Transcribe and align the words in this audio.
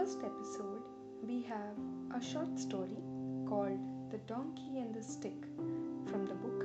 first 0.00 0.20
episode, 0.24 0.80
we 1.28 1.42
have 1.42 1.76
a 2.16 2.24
short 2.24 2.58
story 2.58 3.02
called 3.46 3.78
The 4.10 4.16
Donkey 4.26 4.78
and 4.78 4.94
the 4.94 5.02
Stick 5.02 5.44
from 6.06 6.24
the 6.24 6.36
book 6.36 6.60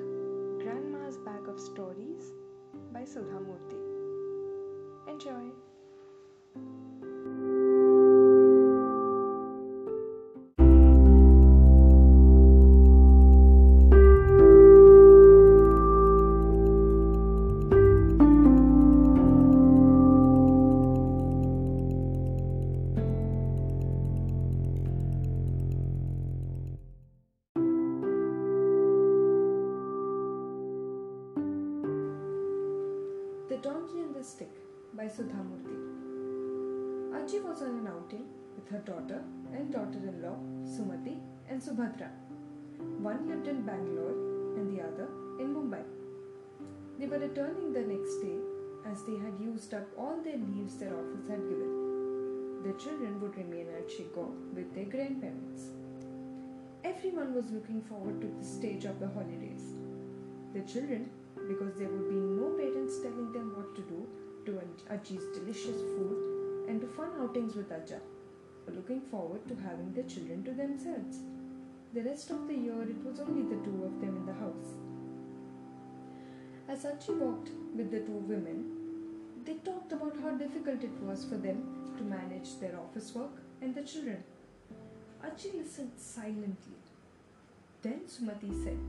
Grandma's 0.64 1.18
Bag 1.18 1.46
of 1.50 1.60
Stories 1.60 2.32
by 2.94 3.04
Sudha 3.04 3.42
Murty. 3.42 5.12
Enjoy! 5.12 5.52
Donkey 33.66 34.02
and 34.02 34.14
the 34.14 34.24
Stick 34.24 34.52
by 34.94 35.08
Sudha 35.08 35.40
Murty. 35.50 35.76
Aji 37.18 37.44
was 37.44 37.64
on 37.64 37.80
an 37.80 37.88
outing 37.88 38.26
with 38.56 38.70
her 38.70 38.78
daughter 38.90 39.24
and 39.56 39.74
daughter 39.74 40.02
in 40.10 40.22
law, 40.22 40.38
Sumati 40.74 41.16
and 41.50 41.60
Subhadra. 41.60 42.10
One 43.00 43.28
lived 43.28 43.48
in 43.48 43.64
Bangalore 43.64 44.12
and 44.56 44.70
the 44.70 44.84
other 44.84 45.08
in 45.40 45.56
Mumbai. 45.56 45.82
They 47.00 47.08
were 47.08 47.18
returning 47.18 47.74
the 47.74 47.82
next 47.82 48.22
day 48.22 48.38
as 48.86 49.04
they 49.08 49.18
had 49.18 49.34
used 49.42 49.74
up 49.74 49.88
all 49.98 50.22
their 50.24 50.38
leaves 50.38 50.76
their 50.76 50.94
office 50.94 51.28
had 51.28 51.50
given. 51.50 52.62
The 52.68 52.74
children 52.74 53.20
would 53.20 53.36
remain 53.36 53.68
at 53.80 53.90
Shiggaon 53.90 54.54
with 54.54 54.76
their 54.76 54.86
grandparents. 54.86 55.70
Everyone 56.84 57.34
was 57.34 57.50
looking 57.50 57.82
forward 57.82 58.22
to 58.22 58.28
this 58.38 58.54
stage 58.54 58.86
of 58.86 59.00
the 59.00 59.08
holidays. 59.08 59.74
The 60.54 60.62
children, 60.72 61.10
because 61.48 61.76
there 61.78 61.90
would 61.90 62.10
be 62.10 62.16
no 62.16 62.50
parents 62.58 63.00
telling 63.00 63.32
them 63.32 63.54
what 63.56 63.76
to 63.76 63.82
do 63.82 64.08
to 64.46 64.62
Aji's 64.94 65.26
delicious 65.38 65.82
food 65.82 66.68
and 66.68 66.82
to 66.82 66.88
fun 66.88 67.10
outings 67.20 67.56
with 67.56 67.72
Aja, 67.72 68.00
looking 68.74 69.02
forward 69.02 69.48
to 69.48 69.56
having 69.56 69.94
the 69.94 70.04
children 70.04 70.44
to 70.44 70.52
themselves. 70.52 71.20
The 71.94 72.02
rest 72.02 72.30
of 72.32 72.48
the 72.48 72.54
year, 72.56 72.82
it 72.82 73.04
was 73.06 73.20
only 73.20 73.44
the 73.44 73.64
two 73.64 73.84
of 73.86 74.02
them 74.02 74.18
in 74.18 74.26
the 74.26 74.34
house. 74.34 74.74
As 76.68 76.84
Aji 76.84 77.18
walked 77.18 77.50
with 77.76 77.92
the 77.92 78.00
two 78.00 78.24
women, 78.28 78.66
they 79.46 79.54
talked 79.56 79.92
about 79.92 80.18
how 80.22 80.32
difficult 80.32 80.84
it 80.84 81.00
was 81.02 81.26
for 81.26 81.38
them 81.38 81.64
to 81.98 82.04
manage 82.04 82.60
their 82.60 82.78
office 82.80 83.14
work 83.14 83.42
and 83.62 83.74
the 83.76 83.84
children. 83.84 84.24
Aji 85.24 85.56
listened 85.56 85.92
silently. 85.98 86.80
Then 87.82 88.02
Sumati 88.08 88.52
said, 88.64 88.80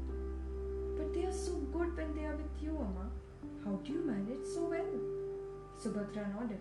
But 0.96 1.12
they 1.14 1.24
are 1.24 1.32
so 1.32 1.52
good 1.72 1.96
when 1.96 2.14
they 2.14 2.24
are 2.24 2.36
with 2.36 2.62
you, 2.62 2.70
Amma. 2.70 3.10
How 3.64 3.72
do 3.84 3.92
you 3.92 4.04
manage 4.04 4.46
so 4.54 4.64
well? 4.64 4.92
Subhadra 5.82 6.26
nodded. 6.34 6.60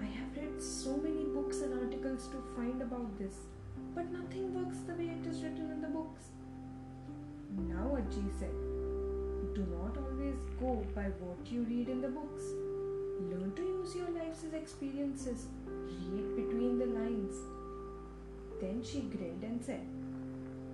I 0.00 0.04
have 0.04 0.36
read 0.36 0.62
so 0.62 0.96
many 0.96 1.24
books 1.24 1.60
and 1.60 1.74
articles 1.74 2.28
to 2.28 2.42
find 2.56 2.80
about 2.80 3.18
this, 3.18 3.34
but 3.94 4.10
nothing 4.10 4.54
works 4.54 4.78
the 4.86 4.94
way 4.94 5.10
it 5.10 5.26
is 5.26 5.42
written 5.42 5.70
in 5.70 5.80
the 5.82 5.88
books. 5.88 6.28
Now 7.68 7.96
Aji 7.98 8.26
said, 8.38 8.54
Do 9.54 9.66
not 9.76 9.96
always 9.98 10.36
go 10.60 10.86
by 10.94 11.10
what 11.20 11.50
you 11.50 11.62
read 11.62 11.88
in 11.88 12.00
the 12.00 12.08
books. 12.08 12.44
Learn 13.30 13.52
to 13.56 13.62
use 13.62 13.96
your 13.96 14.10
life's 14.10 14.44
experiences. 14.52 15.46
Read 15.66 16.36
between 16.36 16.78
the 16.78 16.86
lines. 16.86 17.34
Then 18.60 18.82
she 18.82 19.00
grinned 19.00 19.42
and 19.42 19.62
said, 19.62 19.86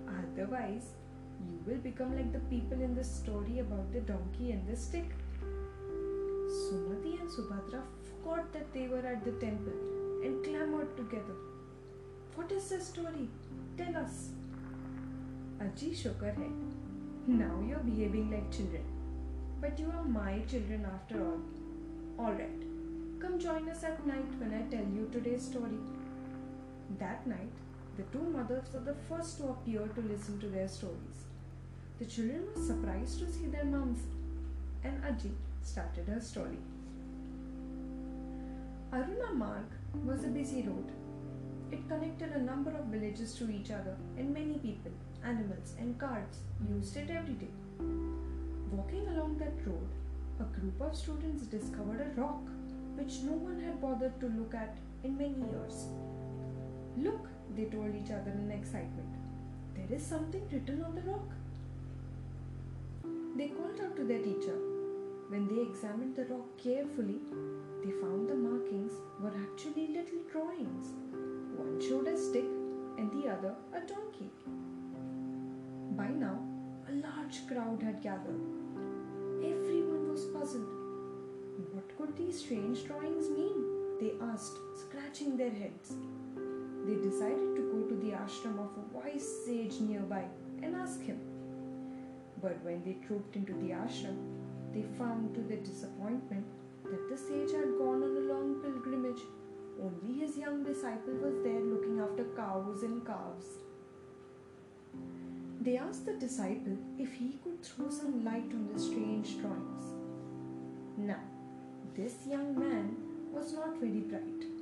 Otherwise, 0.07 0.93
you 1.39 1.59
will 1.65 1.81
become 1.81 2.15
like 2.15 2.31
the 2.31 2.39
people 2.51 2.81
in 2.81 2.95
the 2.95 3.03
story 3.03 3.59
about 3.59 3.91
the 3.91 4.01
donkey 4.01 4.51
and 4.51 4.67
the 4.67 4.75
stick. 4.75 5.11
Sumati 6.55 7.19
and 7.19 7.29
Subhadra 7.29 7.81
forgot 8.09 8.51
that 8.53 8.71
they 8.73 8.87
were 8.87 9.05
at 9.05 9.23
the 9.25 9.33
temple 9.33 9.73
and 10.23 10.43
clamored 10.43 10.95
together. 10.95 11.35
What 12.35 12.51
is 12.51 12.69
the 12.69 12.79
story? 12.79 13.29
Tell 13.77 13.95
us. 13.97 14.29
Aji 15.59 15.95
shook 15.95 16.21
her 16.21 16.31
head. 16.31 16.51
Now 17.27 17.63
you're 17.67 17.79
behaving 17.79 18.31
like 18.31 18.51
children. 18.51 18.83
But 19.61 19.79
you 19.79 19.91
are 19.97 20.03
my 20.03 20.39
children 20.47 20.85
after 20.85 21.23
all. 21.25 21.39
Alright, 22.19 22.61
come 23.19 23.39
join 23.39 23.69
us 23.69 23.83
at 23.83 24.05
night 24.05 24.39
when 24.39 24.53
I 24.53 24.61
tell 24.73 24.85
you 24.95 25.09
today's 25.11 25.43
story. 25.43 25.79
That 26.99 27.25
night, 27.25 27.51
the 27.97 28.03
two 28.11 28.23
mothers 28.23 28.65
were 28.73 28.81
the 28.81 28.95
first 29.07 29.37
to 29.37 29.49
appear 29.49 29.87
to 29.87 30.01
listen 30.01 30.39
to 30.39 30.47
their 30.47 30.67
stories. 30.67 31.23
The 31.99 32.05
children 32.05 32.43
were 32.53 32.61
surprised 32.61 33.19
to 33.19 33.31
see 33.31 33.47
their 33.47 33.63
mums, 33.63 33.99
and 34.83 35.01
Aji 35.03 35.31
started 35.61 36.07
her 36.09 36.19
story. 36.19 36.57
Aruna 38.91 39.33
Marg 39.33 39.65
was 40.05 40.23
a 40.25 40.27
busy 40.27 40.63
road. 40.63 40.91
It 41.71 41.87
connected 41.87 42.31
a 42.31 42.41
number 42.41 42.71
of 42.71 42.85
villages 42.85 43.33
to 43.35 43.49
each 43.49 43.71
other, 43.71 43.95
and 44.17 44.33
many 44.33 44.55
people, 44.55 44.91
animals, 45.23 45.73
and 45.79 45.97
carts 45.97 46.39
used 46.69 46.97
it 46.97 47.09
every 47.09 47.33
day. 47.33 47.53
Walking 48.71 49.07
along 49.07 49.37
that 49.37 49.65
road, 49.65 49.89
a 50.39 50.59
group 50.59 50.81
of 50.81 50.95
students 50.95 51.45
discovered 51.45 52.01
a 52.01 52.19
rock 52.19 52.41
which 52.95 53.19
no 53.23 53.33
one 53.33 53.59
had 53.61 53.81
bothered 53.81 54.19
to 54.19 54.27
look 54.27 54.53
at 54.53 54.77
in 55.03 55.17
many 55.17 55.39
years. 55.51 55.87
Look, 56.97 57.27
they 57.55 57.65
told 57.65 57.95
each 57.95 58.11
other 58.11 58.31
in 58.31 58.51
excitement. 58.51 59.15
There 59.75 59.97
is 59.97 60.05
something 60.05 60.47
written 60.51 60.83
on 60.83 60.95
the 60.95 61.01
rock. 61.01 61.29
They 63.37 63.47
called 63.47 63.79
out 63.83 63.95
to 63.97 64.03
their 64.03 64.19
teacher. 64.19 64.57
When 65.29 65.47
they 65.47 65.61
examined 65.61 66.15
the 66.15 66.25
rock 66.25 66.45
carefully, 66.61 67.19
they 67.83 67.91
found 67.91 68.29
the 68.29 68.35
markings 68.35 68.93
were 69.21 69.33
actually 69.43 69.87
little 69.87 70.23
drawings. 70.31 70.87
One 71.57 71.79
showed 71.81 72.07
a 72.07 72.17
stick 72.17 72.45
and 72.97 73.11
the 73.11 73.29
other 73.29 73.55
a 73.73 73.79
donkey. 73.81 74.31
By 75.97 76.07
now, 76.07 76.39
a 76.89 76.93
large 76.93 77.47
crowd 77.47 77.81
had 77.81 78.01
gathered. 78.01 78.41
Everyone 79.43 80.11
was 80.11 80.25
puzzled. 80.25 80.69
What 81.73 81.97
could 81.97 82.17
these 82.17 82.39
strange 82.39 82.85
drawings 82.85 83.29
mean? 83.29 83.97
They 83.99 84.13
asked, 84.21 84.57
scratching 84.75 85.37
their 85.37 85.51
heads. 85.51 85.95
They 86.85 86.95
decided 86.95 87.55
to 87.55 87.71
go 87.71 87.81
to 87.89 87.95
the 87.95 88.11
ashram 88.11 88.59
of 88.59 88.71
a 88.77 88.97
wise 88.97 89.27
sage 89.45 89.79
nearby 89.79 90.25
and 90.61 90.75
ask 90.75 91.01
him. 91.01 91.19
But 92.41 92.63
when 92.63 92.83
they 92.83 92.97
trooped 93.07 93.35
into 93.35 93.53
the 93.53 93.71
ashram, 93.71 94.17
they 94.73 94.83
found 94.97 95.33
to 95.33 95.41
their 95.41 95.63
disappointment 95.63 96.45
that 96.83 97.09
the 97.09 97.17
sage 97.17 97.51
had 97.51 97.77
gone 97.79 98.03
on 98.03 98.17
a 98.17 98.33
long 98.33 98.61
pilgrimage. 98.61 99.21
Only 99.81 100.19
his 100.19 100.37
young 100.37 100.63
disciple 100.63 101.15
was 101.15 101.43
there 101.43 101.61
looking 101.61 101.99
after 101.99 102.25
cows 102.35 102.83
and 102.83 103.05
calves. 103.05 103.47
They 105.61 105.77
asked 105.77 106.05
the 106.05 106.13
disciple 106.13 106.77
if 106.99 107.13
he 107.13 107.39
could 107.43 107.63
throw 107.63 107.89
some 107.89 108.23
light 108.23 108.51
on 108.53 108.69
the 108.71 108.79
strange 108.79 109.39
drawings. 109.39 109.83
Now, 110.97 111.23
this 111.95 112.27
young 112.27 112.57
man 112.57 112.95
was 113.33 113.53
not 113.53 113.79
very 113.79 114.01
bright, 114.01 114.54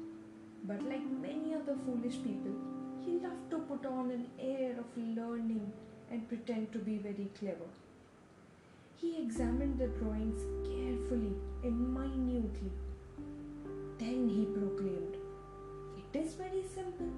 but 0.66 0.82
like 0.84 1.06
many 1.22 1.54
other 1.54 1.76
foolish 1.86 2.18
people, 2.24 2.56
he 3.06 3.20
loved 3.20 3.50
to 3.52 3.60
put 3.60 3.86
on 3.86 4.12
an 4.12 4.28
air 4.40 4.76
of 4.80 4.86
learning 4.98 5.72
and 6.10 6.28
pretend 6.30 6.72
to 6.72 6.80
be 6.80 6.98
very 6.98 7.30
clever. 7.38 7.70
He 8.96 9.22
examined 9.22 9.78
the 9.78 9.88
drawings 9.88 10.42
carefully 10.64 11.34
and 11.64 11.94
minutely. 11.94 12.72
Then 14.00 14.30
he 14.30 14.46
proclaimed, 14.46 15.18
It 15.98 16.18
is 16.18 16.36
very 16.36 16.64
simple. 16.74 17.12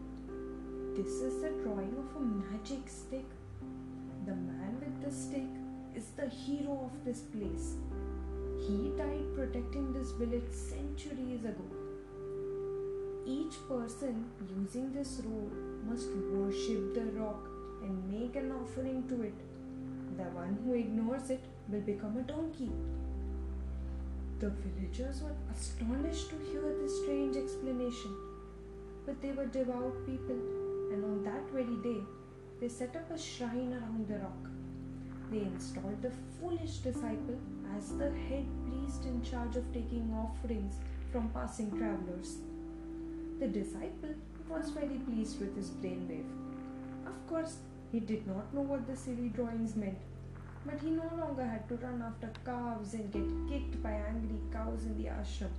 This 0.95 1.21
is 1.21 1.42
the 1.42 1.50
drawing 1.62 1.95
of 2.00 2.15
a 2.15 2.19
magic 2.19 2.89
stick. 2.89 3.25
The 4.25 4.33
man 4.33 4.77
with 4.80 5.03
the 5.03 5.15
stick 5.15 5.51
is 5.94 6.06
the 6.18 6.27
hero 6.27 6.89
of 6.89 7.06
this 7.06 7.21
place. 7.21 7.75
He 8.68 8.92
died 8.97 9.36
protecting 9.36 9.94
this 9.94 10.12
village 10.13 10.51
centuries 10.51 11.45
ago. 11.45 11.84
Each 13.27 13.56
person 13.68 14.25
using 14.56 14.94
this 14.94 15.19
road 15.25 15.51
must 15.89 16.10
worship 16.31 16.94
the 16.94 17.06
rock 17.19 17.48
and 17.81 18.12
make 18.12 18.36
an 18.36 18.51
offering 18.51 19.07
to 19.07 19.24
it. 19.24 19.33
The 20.16 20.25
one 20.25 20.60
who 20.63 20.74
ignores 20.74 21.31
it 21.31 21.44
will 21.68 21.81
become 21.81 22.18
a 22.18 22.22
donkey. 22.22 22.69
The 24.38 24.51
villagers 24.51 25.24
were 25.24 25.36
astonished 25.51 26.30
to 26.30 26.36
hear 26.51 26.75
this 26.80 27.01
strange 27.01 27.36
explanation, 27.36 28.16
but 29.07 29.19
they 29.22 29.31
were 29.31 29.48
devout 29.48 30.06
people, 30.06 30.39
and 30.94 31.04
on 31.04 31.24
that 31.24 31.50
very 31.50 31.78
day, 31.81 32.04
they 32.60 32.69
set 32.69 32.95
up 32.95 33.10
a 33.10 33.18
shrine 33.18 33.74
around 33.74 34.07
the 34.07 34.19
rock. 34.19 34.50
They 35.31 35.39
installed 35.39 36.01
the 36.04 36.12
foolish 36.39 36.78
disciple 36.78 37.39
as 37.75 37.98
the 37.98 38.12
head 38.12 38.45
priest 38.68 39.06
in 39.06 39.24
charge 39.24 39.56
of 39.56 39.74
taking 39.74 40.13
offerings 40.13 40.75
from 41.12 41.30
passing 41.30 41.71
travelers. 41.71 42.38
The 43.37 43.47
disciple 43.47 44.15
was 44.49 44.69
very 44.69 44.97
pleased 45.05 45.41
with 45.41 45.57
his 45.57 45.69
brainwave. 45.69 46.29
Of 47.05 47.15
course, 47.27 47.57
he 47.91 47.99
did 47.99 48.25
not 48.25 48.53
know 48.53 48.61
what 48.61 48.87
the 48.87 48.95
silly 48.95 49.27
drawings 49.27 49.75
meant, 49.75 49.97
but 50.65 50.79
he 50.79 50.91
no 50.91 51.09
longer 51.17 51.45
had 51.45 51.67
to 51.67 51.75
run 51.75 52.01
after 52.01 52.31
calves 52.45 52.93
and 52.93 53.11
get 53.11 53.27
kicked 53.49 53.83
by 53.83 53.91
angry 53.91 54.39
cows 54.53 54.85
in 54.85 54.97
the 54.97 55.09
ashram. 55.09 55.51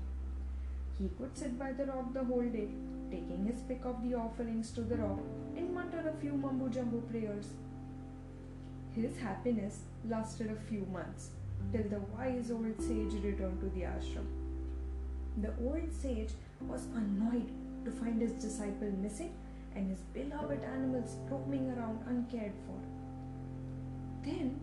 He 0.99 1.11
could 1.19 1.37
sit 1.37 1.58
by 1.58 1.73
the 1.73 1.84
rock 1.84 2.14
the 2.14 2.25
whole 2.25 2.49
day, 2.49 2.70
taking 3.11 3.44
his 3.46 3.61
pick 3.69 3.84
of 3.84 4.02
the 4.02 4.14
offerings 4.14 4.70
to 4.70 4.81
the 4.81 4.96
rock 4.96 5.20
and 5.55 5.75
mutter 5.75 6.08
a 6.08 6.19
few 6.19 6.32
mumbo 6.32 6.69
jumbo 6.69 7.00
prayers. 7.11 7.49
His 8.94 9.19
happiness 9.19 9.81
lasted 10.08 10.50
a 10.50 10.69
few 10.70 10.87
months 10.90 11.28
till 11.73 11.84
the 11.90 12.00
wise 12.17 12.50
old 12.50 12.81
sage 12.81 13.23
returned 13.23 13.61
to 13.61 13.69
the 13.78 13.82
ashram. 13.82 14.26
The 15.43 15.52
old 15.62 15.93
sage 15.93 16.31
was 16.62 16.87
annoyed 16.94 17.52
to 17.87 17.93
find 17.93 18.21
his 18.21 18.33
disciple 18.33 18.91
missing 19.00 19.33
and 19.77 19.88
his 19.88 20.00
beloved 20.12 20.62
animals 20.65 21.17
roaming 21.31 21.71
around 21.71 22.00
uncared 22.09 22.53
for. 22.67 22.81
Then 24.25 24.61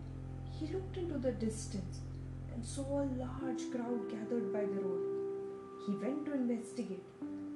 he 0.52 0.66
looked 0.66 0.98
into 0.98 1.18
the 1.18 1.32
distance 1.32 2.00
and 2.52 2.64
saw 2.64 3.00
a 3.00 3.08
large 3.16 3.70
crowd 3.72 4.10
gathered 4.10 4.52
by 4.52 4.60
the 4.60 4.80
road. 4.86 5.02
He 5.86 5.92
went 5.96 6.26
to 6.26 6.34
investigate 6.34 7.04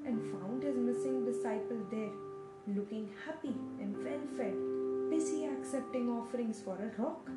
and 0.06 0.32
found 0.32 0.62
his 0.62 0.76
missing 0.76 1.24
disciple 1.26 1.84
there, 1.90 2.16
looking 2.74 3.10
happy 3.26 3.54
and 3.80 3.94
well 4.02 4.26
fed, 4.36 4.56
busy 5.10 5.44
accepting 5.46 6.08
offerings 6.08 6.60
for 6.60 6.76
a 6.76 7.02
rock. 7.02 7.28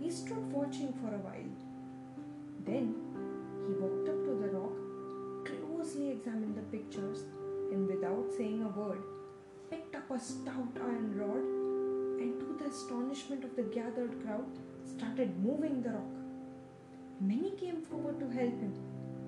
He 0.00 0.10
stood 0.10 0.52
watching 0.52 0.92
for 1.00 1.12
a 1.12 1.18
while. 1.18 1.52
Then 2.64 2.94
he 3.66 3.72
walked 3.74 4.08
up 4.08 4.24
to 4.24 4.34
the 4.42 4.50
rock, 4.56 4.85
closely 5.96 6.12
examined 6.12 6.56
the 6.56 6.76
pictures, 6.76 7.24
and 7.72 7.86
without 7.86 8.30
saying 8.36 8.62
a 8.62 8.78
word, 8.78 9.02
picked 9.70 9.94
up 9.96 10.10
a 10.10 10.18
stout 10.18 10.76
iron 10.76 11.14
rod 11.18 11.44
and, 12.20 12.38
to 12.40 12.56
the 12.58 12.70
astonishment 12.70 13.44
of 13.44 13.56
the 13.56 13.62
gathered 13.62 14.14
crowd, 14.22 14.44
started 14.84 15.42
moving 15.42 15.82
the 15.82 15.90
rock. 15.90 16.16
Many 17.20 17.52
came 17.52 17.80
forward 17.80 18.20
to 18.20 18.26
help 18.26 18.60
him, 18.64 18.74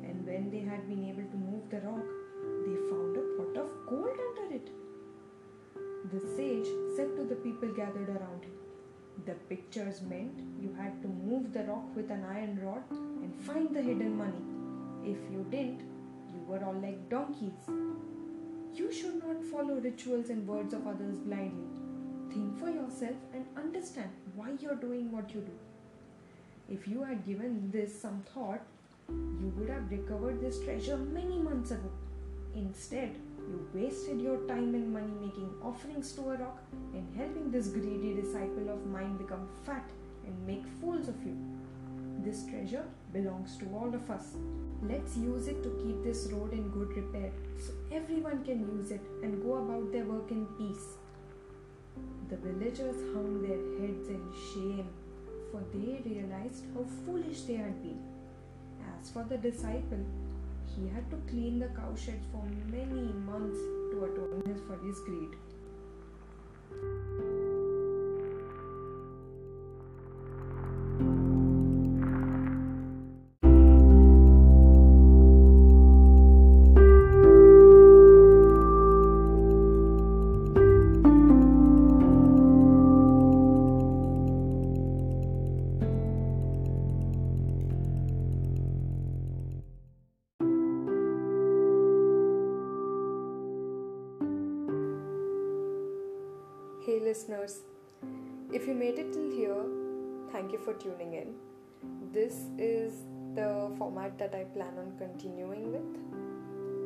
and 0.02 0.26
when 0.26 0.50
they 0.50 0.60
had 0.60 0.86
been 0.88 1.04
able 1.08 1.28
to 1.30 1.36
move 1.36 1.70
the 1.70 1.80
rock, 1.80 2.08
they 2.66 2.76
found 2.90 3.16
a 3.16 3.24
pot 3.38 3.64
of 3.64 3.70
gold 3.88 4.18
under 4.28 4.54
it. 4.54 4.68
The 6.12 6.20
sage 6.36 6.68
said 6.96 7.16
to 7.16 7.24
the 7.24 7.36
people 7.36 7.68
gathered 7.68 8.10
around 8.10 8.44
him, 8.44 8.56
the 9.26 9.34
pictures 9.52 10.02
meant 10.02 10.40
you 10.60 10.74
had 10.78 11.00
to 11.02 11.08
move 11.08 11.52
the 11.52 11.64
rock 11.64 11.96
with 11.96 12.10
an 12.10 12.24
iron 12.24 12.60
rod 12.62 12.82
and 12.90 13.34
find 13.40 13.74
the 13.74 13.82
hidden 13.82 14.16
money. 14.16 14.44
If 15.02 15.18
you 15.32 15.44
didn't, 15.50 15.82
were 16.48 16.64
all 16.64 16.80
like 16.80 17.08
donkeys. 17.10 17.68
You 18.74 18.90
should 18.92 19.22
not 19.22 19.44
follow 19.44 19.74
rituals 19.74 20.30
and 20.30 20.46
words 20.46 20.72
of 20.72 20.86
others 20.86 21.18
blindly. 21.18 21.68
Think 22.32 22.58
for 22.58 22.70
yourself 22.70 23.16
and 23.34 23.44
understand 23.56 24.10
why 24.34 24.52
you're 24.60 24.74
doing 24.74 25.12
what 25.12 25.34
you 25.34 25.40
do. 25.40 25.52
If 26.70 26.88
you 26.88 27.02
had 27.02 27.26
given 27.26 27.70
this 27.70 28.00
some 28.00 28.22
thought, 28.34 28.60
you 29.08 29.52
would 29.56 29.68
have 29.68 29.90
recovered 29.90 30.40
this 30.40 30.62
treasure 30.62 30.96
many 30.96 31.38
months 31.38 31.70
ago. 31.70 31.90
Instead, 32.54 33.16
you 33.38 33.68
wasted 33.74 34.20
your 34.20 34.38
time 34.46 34.74
and 34.74 34.92
money 34.92 35.12
making 35.20 35.50
offerings 35.62 36.12
to 36.12 36.30
a 36.30 36.36
rock 36.36 36.58
and 36.94 37.16
helping 37.16 37.50
this 37.50 37.68
greedy 37.68 38.14
disciple 38.14 38.68
of 38.68 38.86
mine 38.86 39.16
become 39.16 39.48
fat 39.64 39.88
and 40.26 40.46
make 40.46 40.66
fools 40.80 41.08
of 41.08 41.16
you. 41.24 41.36
This 42.28 42.44
treasure 42.44 42.84
belongs 43.10 43.56
to 43.56 43.64
all 43.74 43.94
of 43.94 44.10
us. 44.10 44.34
Let's 44.82 45.16
use 45.16 45.48
it 45.48 45.62
to 45.62 45.70
keep 45.82 46.04
this 46.04 46.28
road 46.30 46.52
in 46.52 46.68
good 46.68 46.94
repair 46.94 47.30
so 47.56 47.72
everyone 47.90 48.44
can 48.44 48.60
use 48.76 48.90
it 48.90 49.00
and 49.22 49.42
go 49.42 49.54
about 49.54 49.90
their 49.92 50.04
work 50.04 50.30
in 50.30 50.44
peace. 50.58 50.88
The 52.28 52.36
villagers 52.36 53.00
hung 53.14 53.40
their 53.40 53.62
heads 53.80 54.10
in 54.10 54.20
shame, 54.50 54.90
for 55.50 55.62
they 55.72 56.02
realized 56.04 56.66
how 56.74 56.84
foolish 57.06 57.40
they 57.46 57.54
had 57.54 57.82
been. 57.82 58.02
As 59.00 59.08
for 59.08 59.24
the 59.24 59.38
disciple, 59.38 60.04
he 60.76 60.86
had 60.86 61.10
to 61.10 61.16
clean 61.30 61.58
the 61.58 61.68
cowsheds 61.68 62.26
for 62.30 62.44
many 62.70 63.10
months 63.30 63.58
to 63.92 64.04
atone 64.04 64.60
for 64.66 64.76
his 64.86 65.00
greed. 65.00 65.32
Listeners, 97.08 97.60
if 98.52 98.66
you 98.66 98.74
made 98.74 98.98
it 98.98 99.12
till 99.14 99.30
here, 99.30 99.64
thank 100.30 100.52
you 100.52 100.58
for 100.58 100.74
tuning 100.74 101.14
in. 101.14 101.28
This 102.12 102.34
is 102.58 102.92
the 103.34 103.70
format 103.78 104.18
that 104.18 104.34
I 104.34 104.44
plan 104.56 104.74
on 104.82 104.92
continuing 104.98 105.62
with. 105.74 105.92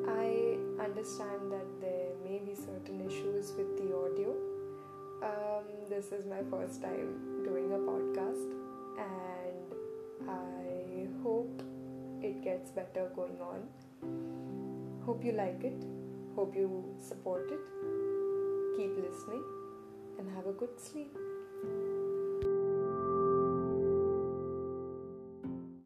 I 0.09 0.85
understand 0.85 1.51
that 1.55 1.69
there 1.81 2.11
may 2.25 2.39
be 2.39 2.55
certain 2.55 3.01
issues 3.05 3.51
with 3.57 3.73
the 3.79 3.89
audio. 4.03 4.31
Um, 5.31 5.65
this 5.89 6.13
is 6.13 6.25
my 6.35 6.43
first 6.53 6.83
time 6.83 7.43
doing 7.45 7.73
a 7.73 7.81
podcast, 7.89 8.55
and 9.07 9.75
I 10.29 11.09
hope 11.25 11.65
it 12.21 12.45
gets 12.45 12.71
better 12.71 13.11
going 13.17 13.41
on. 13.41 13.67
Hope 15.05 15.25
you 15.25 15.33
like 15.33 15.65
it, 15.65 15.83
hope 16.37 16.55
you 16.55 16.71
support 17.01 17.51
it. 17.51 17.67
Keep 18.77 19.03
listening 19.09 19.43
and 20.23 20.37
have 20.37 20.47
a 20.47 20.53
good 20.53 20.79
sleep. 20.79 21.22